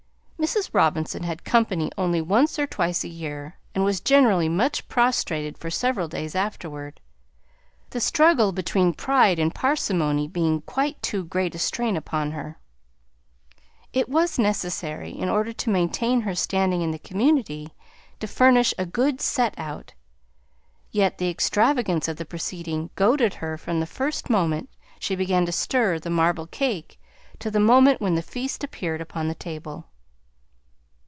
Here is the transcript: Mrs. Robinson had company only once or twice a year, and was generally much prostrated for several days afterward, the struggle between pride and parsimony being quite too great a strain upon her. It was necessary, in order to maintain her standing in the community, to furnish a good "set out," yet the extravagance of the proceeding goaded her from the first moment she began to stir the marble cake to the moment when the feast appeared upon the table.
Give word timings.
Mrs. 0.51 0.71
Robinson 0.73 1.21
had 1.21 1.43
company 1.43 1.91
only 1.99 2.19
once 2.19 2.57
or 2.57 2.65
twice 2.65 3.03
a 3.03 3.07
year, 3.07 3.57
and 3.75 3.83
was 3.85 4.01
generally 4.01 4.49
much 4.49 4.87
prostrated 4.87 5.55
for 5.55 5.69
several 5.69 6.07
days 6.07 6.33
afterward, 6.33 6.99
the 7.91 8.01
struggle 8.01 8.51
between 8.51 8.91
pride 8.95 9.37
and 9.37 9.53
parsimony 9.53 10.27
being 10.27 10.61
quite 10.61 10.99
too 11.03 11.23
great 11.25 11.53
a 11.53 11.59
strain 11.59 11.95
upon 11.95 12.31
her. 12.31 12.57
It 13.93 14.09
was 14.09 14.39
necessary, 14.39 15.11
in 15.11 15.29
order 15.29 15.53
to 15.53 15.69
maintain 15.69 16.21
her 16.21 16.33
standing 16.33 16.81
in 16.81 16.89
the 16.89 16.97
community, 16.97 17.69
to 18.19 18.25
furnish 18.25 18.73
a 18.79 18.85
good 18.87 19.21
"set 19.21 19.53
out," 19.59 19.93
yet 20.89 21.19
the 21.19 21.29
extravagance 21.29 22.07
of 22.07 22.17
the 22.17 22.25
proceeding 22.25 22.89
goaded 22.95 23.35
her 23.35 23.59
from 23.59 23.79
the 23.79 23.85
first 23.85 24.27
moment 24.27 24.69
she 24.97 25.15
began 25.15 25.45
to 25.45 25.51
stir 25.51 25.99
the 25.99 26.09
marble 26.09 26.47
cake 26.47 26.99
to 27.37 27.51
the 27.51 27.59
moment 27.59 28.01
when 28.01 28.15
the 28.15 28.23
feast 28.23 28.63
appeared 28.63 29.01
upon 29.01 29.27
the 29.27 29.35
table. 29.35 29.85